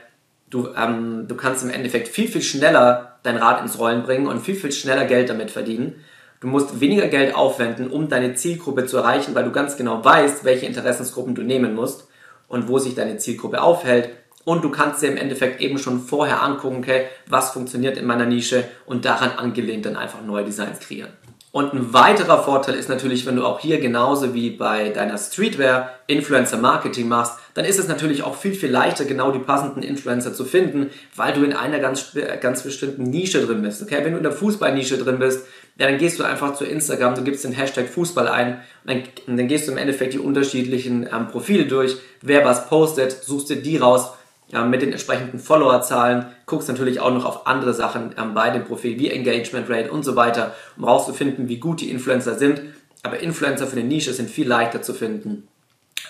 du, 0.50 0.70
ähm, 0.76 1.28
du 1.28 1.36
kannst 1.36 1.64
im 1.64 1.70
Endeffekt 1.70 2.08
viel, 2.08 2.28
viel 2.28 2.42
schneller 2.42 3.13
dein 3.24 3.38
Rad 3.38 3.62
ins 3.62 3.80
Rollen 3.80 4.04
bringen 4.04 4.28
und 4.28 4.42
viel, 4.42 4.56
viel 4.56 4.72
schneller 4.72 5.06
Geld 5.06 5.30
damit 5.30 5.52
verdienen. 5.52 6.04
Du 6.40 6.48
musst 6.48 6.82
weniger 6.82 7.08
Geld 7.08 7.36
aufwenden, 7.36 7.90
um 7.90 8.10
deine 8.10 8.36
Zielgruppe 8.36 8.86
zu 8.86 8.98
erreichen, 8.98 9.34
weil 9.34 9.46
du 9.46 9.52
ganz 9.52 9.78
genau 9.78 10.04
weißt, 10.04 10.44
welche 10.44 10.66
Interessensgruppen 10.66 11.36
du 11.36 11.42
nehmen 11.42 11.74
musst 11.74 12.08
und 12.50 12.68
wo 12.68 12.80
sich 12.80 12.96
deine 12.96 13.18
Zielgruppe 13.18 13.62
aufhält. 13.62 14.10
Und 14.46 14.64
du 14.64 14.70
kannst 14.70 15.02
dir 15.02 15.08
im 15.08 15.16
Endeffekt 15.16 15.62
eben 15.62 15.78
schon 15.78 16.02
vorher 16.02 16.44
angucken, 16.44 16.80
okay, 16.80 17.06
was 17.28 17.52
funktioniert 17.52 17.98
in 17.98 18.06
meiner 18.06 18.26
Nische 18.26 18.66
und 18.86 19.06
daran 19.06 19.32
angelehnt 19.32 19.86
dann 19.86 19.96
einfach 19.96 20.22
neue 20.22 20.44
Designs 20.44 20.82
kreieren. 20.82 21.14
Und 21.56 21.72
ein 21.72 21.94
weiterer 21.94 22.42
Vorteil 22.42 22.74
ist 22.74 22.90
natürlich, 22.90 23.28
wenn 23.28 23.36
du 23.36 23.46
auch 23.46 23.60
hier 23.60 23.80
genauso 23.80 24.34
wie 24.34 24.50
bei 24.50 24.90
deiner 24.90 25.20
Streetwear 25.20 25.92
Influencer 26.08 26.58
Marketing 26.58 27.08
machst, 27.08 27.38
dann 27.54 27.64
ist 27.64 27.78
es 27.78 27.88
natürlich 27.88 28.24
auch 28.24 28.34
viel, 28.34 28.56
viel 28.56 28.72
leichter, 28.72 29.06
genau 29.06 29.30
die 29.30 29.38
passenden 29.38 29.84
Influencer 29.84 30.34
zu 30.34 30.46
finden, 30.46 30.90
weil 31.16 31.32
du 31.34 31.44
in 31.44 31.54
einer 31.54 31.78
ganz, 31.78 32.18
ganz 32.42 32.64
bestimmten 32.64 33.04
Nische 33.04 33.46
drin 33.46 33.62
bist. 33.62 33.84
Okay, 33.84 34.00
wenn 34.02 34.14
du 34.14 34.18
in 34.18 34.24
der 34.24 34.32
Fußballnische 34.32 34.98
drin 34.98 35.20
bist, 35.20 35.46
ja, 35.78 35.86
dann 35.86 36.00
gehst 36.00 36.18
du 36.18 36.24
einfach 36.24 36.56
zu 36.56 36.66
Instagram, 36.66 37.14
du 37.14 37.24
gibst 37.24 37.44
den 37.44 37.52
Hashtag 37.52 37.88
Fußball 37.88 38.28
ein 38.28 38.54
und 38.86 38.88
dann, 38.88 39.04
und 39.28 39.38
dann 39.38 39.48
gehst 39.48 39.68
du 39.68 39.74
im 39.74 39.78
Endeffekt 39.78 40.16
die 40.16 40.20
unterschiedlichen 40.20 41.04
ähm, 41.04 41.28
Profile 41.28 41.68
durch, 41.68 41.98
wer 42.24 42.44
was 42.46 42.68
postet, 42.68 43.12
suchst 43.12 43.52
dir 43.52 43.62
die 43.62 43.78
raus 43.78 44.14
ja, 44.48 44.64
mit 44.64 44.82
den 44.82 44.92
entsprechenden 44.92 45.40
Followerzahlen, 45.40 46.28
guckst 46.46 46.68
natürlich 46.68 47.00
auch 47.00 47.12
noch 47.12 47.26
auf 47.26 47.48
andere 47.48 47.74
Sachen 47.74 48.14
ähm, 48.18 48.34
bei 48.34 48.50
dem 48.50 48.66
Profil 48.66 49.00
wie 49.00 49.10
Engagement 49.10 49.70
Rate 49.70 49.92
und 49.92 50.04
so 50.04 50.16
weiter, 50.16 50.54
um 50.78 50.84
rauszufinden, 50.84 51.50
wie 51.50 51.58
gut 51.58 51.82
die 51.82 51.90
Influencer 51.90 52.36
sind. 52.36 52.62
Aber 53.02 53.20
Influencer 53.20 53.68
für 53.68 53.78
eine 53.78 53.88
Nische 53.88 54.14
sind 54.14 54.30
viel 54.30 54.48
leichter 54.48 54.82
zu 54.82 54.94
finden 54.94 55.48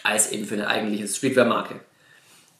als 0.03 0.31
eben 0.31 0.45
für 0.45 0.55
eine 0.55 0.67
eigentliche 0.67 1.07
Streetwear-Marke. 1.07 1.75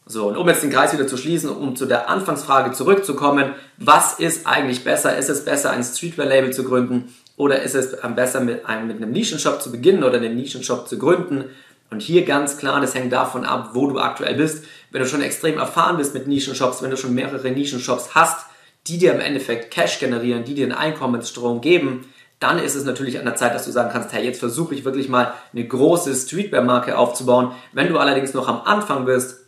So, 0.05 0.27
und 0.27 0.37
um 0.37 0.47
jetzt 0.49 0.63
den 0.63 0.69
Kreis 0.69 0.93
wieder 0.93 1.07
zu 1.07 1.15
schließen, 1.15 1.49
um 1.49 1.75
zu 1.75 1.85
der 1.85 2.09
Anfangsfrage 2.09 2.73
zurückzukommen, 2.73 3.53
was 3.77 4.19
ist 4.19 4.45
eigentlich 4.47 4.83
besser? 4.83 5.17
Ist 5.17 5.29
es 5.29 5.45
besser, 5.45 5.71
ein 5.71 5.83
Streetwear-Label 5.83 6.51
zu 6.51 6.63
gründen 6.63 7.13
oder 7.37 7.61
ist 7.61 7.75
es 7.75 7.95
ähm, 8.03 8.15
besser, 8.15 8.41
mit 8.41 8.65
einem, 8.65 8.87
mit 8.87 8.97
einem 8.97 9.11
Nischenshop 9.11 9.61
zu 9.61 9.71
beginnen 9.71 10.03
oder 10.03 10.17
einen 10.17 10.35
Nischenshop 10.35 10.89
zu 10.89 10.97
gründen? 10.97 11.45
Und 11.93 12.01
hier 12.01 12.25
ganz 12.25 12.57
klar, 12.57 12.81
das 12.81 12.95
hängt 12.95 13.13
davon 13.13 13.45
ab, 13.45 13.69
wo 13.73 13.85
du 13.85 13.99
aktuell 13.99 14.33
bist. 14.33 14.65
Wenn 14.89 15.03
du 15.03 15.07
schon 15.07 15.21
extrem 15.21 15.59
erfahren 15.59 15.97
bist 15.97 16.15
mit 16.15 16.25
Nischenshops, 16.25 16.81
wenn 16.81 16.89
du 16.89 16.97
schon 16.97 17.13
mehrere 17.13 17.51
Nischenshops 17.51 18.15
hast, 18.15 18.47
die 18.87 18.97
dir 18.97 19.13
im 19.13 19.19
Endeffekt 19.19 19.69
Cash 19.69 19.99
generieren, 19.99 20.43
die 20.43 20.55
dir 20.55 20.63
einen 20.63 20.73
Einkommensstrom 20.73 21.61
geben, 21.61 22.11
dann 22.39 22.57
ist 22.57 22.73
es 22.73 22.83
natürlich 22.83 23.19
an 23.19 23.25
der 23.25 23.35
Zeit, 23.35 23.53
dass 23.53 23.65
du 23.65 23.71
sagen 23.71 23.91
kannst, 23.93 24.11
hey, 24.11 24.25
jetzt 24.25 24.39
versuche 24.39 24.73
ich 24.73 24.85
wirklich 24.85 25.07
mal 25.07 25.35
eine 25.53 25.67
große 25.67 26.15
Streetwear-Marke 26.15 26.97
aufzubauen. 26.97 27.51
Wenn 27.73 27.89
du 27.89 27.99
allerdings 27.99 28.33
noch 28.33 28.47
am 28.47 28.61
Anfang 28.61 29.05
bist, 29.05 29.41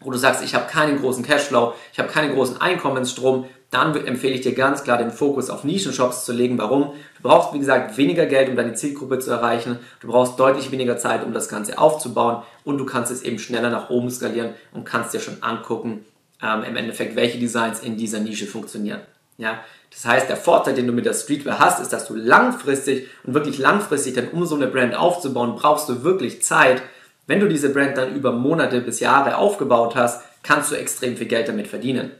wo 0.00 0.10
du 0.10 0.18
sagst, 0.18 0.44
ich 0.44 0.54
habe 0.54 0.70
keinen 0.70 1.00
großen 1.00 1.24
Cashflow, 1.24 1.72
ich 1.94 1.98
habe 1.98 2.10
keinen 2.10 2.34
großen 2.34 2.60
Einkommensstrom, 2.60 3.46
dann 3.70 3.94
empfehle 3.94 4.34
ich 4.34 4.40
dir 4.40 4.54
ganz 4.54 4.82
klar, 4.82 4.96
den 4.96 5.10
Fokus 5.10 5.50
auf 5.50 5.62
Nischenshops 5.62 6.24
zu 6.24 6.32
legen. 6.32 6.56
Warum? 6.56 6.94
Du 7.16 7.22
brauchst, 7.22 7.52
wie 7.52 7.58
gesagt, 7.58 7.98
weniger 7.98 8.24
Geld, 8.24 8.48
um 8.48 8.56
deine 8.56 8.72
Zielgruppe 8.72 9.18
zu 9.18 9.30
erreichen. 9.30 9.78
Du 10.00 10.08
brauchst 10.08 10.40
deutlich 10.40 10.70
weniger 10.70 10.96
Zeit, 10.96 11.22
um 11.22 11.34
das 11.34 11.48
Ganze 11.48 11.78
aufzubauen. 11.78 12.42
Und 12.64 12.78
du 12.78 12.86
kannst 12.86 13.12
es 13.12 13.22
eben 13.22 13.38
schneller 13.38 13.68
nach 13.68 13.90
oben 13.90 14.10
skalieren 14.10 14.54
und 14.72 14.84
kannst 14.84 15.12
dir 15.12 15.20
schon 15.20 15.42
angucken, 15.42 16.06
ähm, 16.42 16.62
im 16.62 16.76
Endeffekt, 16.76 17.14
welche 17.14 17.38
Designs 17.38 17.80
in 17.80 17.98
dieser 17.98 18.20
Nische 18.20 18.46
funktionieren. 18.46 19.00
Ja, 19.36 19.60
das 19.90 20.04
heißt, 20.04 20.28
der 20.28 20.36
Vorteil, 20.36 20.74
den 20.74 20.86
du 20.86 20.92
mit 20.92 21.06
der 21.06 21.14
Streetwear 21.14 21.58
hast, 21.58 21.80
ist, 21.80 21.92
dass 21.92 22.06
du 22.06 22.14
langfristig 22.14 23.08
und 23.24 23.34
wirklich 23.34 23.58
langfristig 23.58 24.14
dann, 24.14 24.28
um 24.28 24.46
so 24.46 24.56
eine 24.56 24.66
Brand 24.66 24.96
aufzubauen, 24.96 25.56
brauchst 25.56 25.88
du 25.88 26.02
wirklich 26.02 26.42
Zeit. 26.42 26.82
Wenn 27.26 27.40
du 27.40 27.48
diese 27.48 27.70
Brand 27.70 27.98
dann 27.98 28.14
über 28.14 28.32
Monate 28.32 28.80
bis 28.80 29.00
Jahre 29.00 29.36
aufgebaut 29.36 29.94
hast, 29.94 30.22
kannst 30.42 30.72
du 30.72 30.76
extrem 30.76 31.16
viel 31.16 31.26
Geld 31.26 31.48
damit 31.48 31.68
verdienen. 31.68 32.12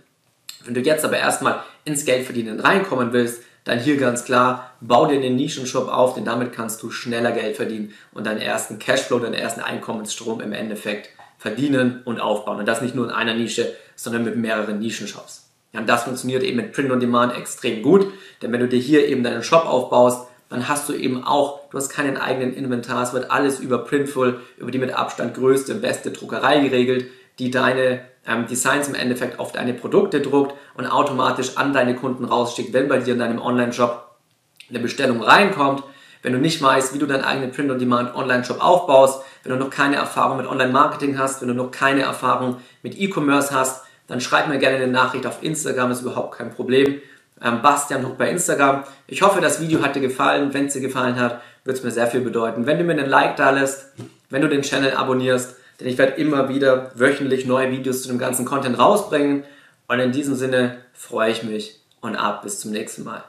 Wenn 0.64 0.74
du 0.74 0.80
jetzt 0.80 1.04
aber 1.04 1.18
erstmal 1.18 1.62
ins 1.84 2.04
Geldverdienen 2.04 2.60
reinkommen 2.60 3.12
willst, 3.12 3.42
dann 3.64 3.78
hier 3.78 3.96
ganz 3.98 4.24
klar, 4.24 4.72
bau 4.80 5.06
dir 5.06 5.16
einen 5.16 5.36
Nischenshop 5.36 5.88
auf, 5.88 6.14
denn 6.14 6.24
damit 6.24 6.52
kannst 6.52 6.82
du 6.82 6.90
schneller 6.90 7.32
Geld 7.32 7.56
verdienen 7.56 7.92
und 8.12 8.26
deinen 8.26 8.40
ersten 8.40 8.78
Cashflow, 8.78 9.18
deinen 9.18 9.34
ersten 9.34 9.60
Einkommensstrom 9.60 10.40
im 10.40 10.52
Endeffekt 10.52 11.10
verdienen 11.38 12.00
und 12.04 12.20
aufbauen. 12.20 12.58
Und 12.58 12.66
das 12.66 12.80
nicht 12.80 12.94
nur 12.94 13.04
in 13.04 13.10
einer 13.10 13.34
Nische, 13.34 13.74
sondern 13.94 14.24
mit 14.24 14.36
mehreren 14.36 14.78
Nischenshops. 14.78 15.50
Ja, 15.72 15.80
und 15.80 15.88
das 15.88 16.04
funktioniert 16.04 16.42
eben 16.42 16.56
mit 16.56 16.72
Print 16.72 16.90
on 16.90 17.00
Demand 17.00 17.36
extrem 17.36 17.82
gut, 17.82 18.06
denn 18.40 18.52
wenn 18.52 18.60
du 18.60 18.68
dir 18.68 18.80
hier 18.80 19.06
eben 19.06 19.22
deinen 19.22 19.42
Shop 19.42 19.66
aufbaust, 19.66 20.28
dann 20.48 20.66
hast 20.66 20.88
du 20.88 20.94
eben 20.94 21.24
auch, 21.24 21.68
du 21.68 21.76
hast 21.76 21.90
keinen 21.90 22.16
eigenen 22.16 22.54
Inventar, 22.54 23.02
es 23.02 23.12
wird 23.12 23.30
alles 23.30 23.60
über 23.60 23.84
Printful, 23.84 24.40
über 24.56 24.70
die 24.70 24.78
mit 24.78 24.94
Abstand 24.94 25.34
größte, 25.34 25.74
beste 25.74 26.10
Druckerei 26.10 26.60
geregelt, 26.60 27.08
die 27.38 27.50
deine 27.50 28.00
ähm, 28.26 28.46
Designs 28.46 28.88
im 28.88 28.94
Endeffekt 28.94 29.38
auf 29.38 29.52
deine 29.52 29.74
Produkte 29.74 30.20
druckt 30.20 30.54
und 30.74 30.86
automatisch 30.86 31.56
an 31.56 31.72
deine 31.72 31.94
Kunden 31.94 32.24
rausschickt, 32.24 32.72
wenn 32.72 32.88
bei 32.88 32.98
dir 32.98 33.14
in 33.14 33.20
deinem 33.20 33.40
Online-Shop 33.40 34.16
eine 34.68 34.80
Bestellung 34.80 35.22
reinkommt. 35.22 35.82
Wenn 36.22 36.32
du 36.32 36.38
nicht 36.38 36.60
weißt, 36.60 36.94
wie 36.94 36.98
du 36.98 37.06
deinen 37.06 37.24
eigenen 37.24 37.52
Print-on-Demand 37.52 38.14
Online-Shop 38.14 38.60
aufbaust, 38.60 39.22
wenn 39.42 39.52
du 39.52 39.58
noch 39.58 39.70
keine 39.70 39.96
Erfahrung 39.96 40.36
mit 40.36 40.46
Online-Marketing 40.46 41.18
hast, 41.18 41.40
wenn 41.40 41.48
du 41.48 41.54
noch 41.54 41.70
keine 41.70 42.02
Erfahrung 42.02 42.56
mit 42.82 42.98
E-Commerce 42.98 43.54
hast, 43.54 43.84
dann 44.08 44.20
schreib 44.20 44.48
mir 44.48 44.58
gerne 44.58 44.76
eine 44.76 44.88
Nachricht 44.88 45.26
auf 45.26 45.42
Instagram, 45.42 45.90
ist 45.92 46.02
überhaupt 46.02 46.36
kein 46.36 46.50
Problem. 46.50 47.00
Ähm, 47.42 47.62
Bastian 47.62 48.04
Hook 48.04 48.18
bei 48.18 48.30
Instagram. 48.30 48.82
Ich 49.06 49.22
hoffe, 49.22 49.40
das 49.40 49.60
Video 49.60 49.80
hat 49.80 49.94
dir 49.94 50.00
gefallen. 50.00 50.52
Wenn 50.52 50.66
es 50.66 50.72
dir 50.72 50.80
gefallen 50.80 51.20
hat, 51.20 51.40
wird 51.64 51.78
es 51.78 51.84
mir 51.84 51.92
sehr 51.92 52.08
viel 52.08 52.20
bedeuten. 52.20 52.66
Wenn 52.66 52.78
du 52.78 52.84
mir 52.84 52.94
einen 52.94 53.08
Like 53.08 53.36
da 53.36 53.50
lässt, 53.50 53.92
wenn 54.28 54.42
du 54.42 54.48
den 54.48 54.62
Channel 54.62 54.94
abonnierst, 54.94 55.56
denn 55.78 55.88
ich 55.88 55.98
werde 55.98 56.14
immer 56.14 56.48
wieder 56.48 56.90
wöchentlich 56.94 57.46
neue 57.46 57.70
Videos 57.70 58.02
zu 58.02 58.08
dem 58.08 58.18
ganzen 58.18 58.44
Content 58.44 58.78
rausbringen. 58.78 59.44
Und 59.86 60.00
in 60.00 60.12
diesem 60.12 60.34
Sinne 60.34 60.78
freue 60.92 61.30
ich 61.30 61.42
mich 61.42 61.80
und 62.00 62.16
ab 62.16 62.42
bis 62.42 62.60
zum 62.60 62.72
nächsten 62.72 63.04
Mal. 63.04 63.24